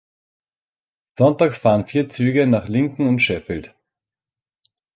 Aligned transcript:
Sonntags 1.09 1.59
fahren 1.59 1.85
vier 1.85 2.09
Züge 2.09 2.47
nach 2.47 2.67
Lincoln 2.67 3.05
und 3.07 3.19
Sheffield. 3.19 3.75